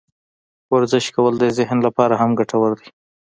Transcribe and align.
ورزش 0.73 1.05
کول 1.15 1.33
د 1.39 1.45
ذهن 1.57 1.77
لپاره 1.87 2.13
هم 2.21 2.31
ګټور 2.39 2.71
دي. 2.79 2.89